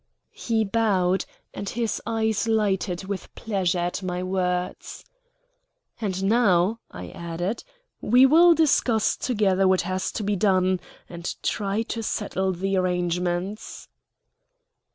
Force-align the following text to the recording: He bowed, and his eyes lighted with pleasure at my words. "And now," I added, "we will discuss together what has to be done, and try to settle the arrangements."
He 0.33 0.63
bowed, 0.63 1.25
and 1.53 1.69
his 1.69 2.01
eyes 2.07 2.47
lighted 2.47 3.03
with 3.03 3.35
pleasure 3.35 3.77
at 3.77 4.01
my 4.01 4.23
words. 4.23 5.05
"And 6.01 6.23
now," 6.23 6.79
I 6.89 7.09
added, 7.11 7.63
"we 8.01 8.25
will 8.25 8.55
discuss 8.55 9.15
together 9.15 9.67
what 9.67 9.81
has 9.81 10.11
to 10.13 10.23
be 10.23 10.35
done, 10.35 10.79
and 11.07 11.35
try 11.43 11.83
to 11.83 12.01
settle 12.01 12.51
the 12.51 12.77
arrangements." 12.77 13.89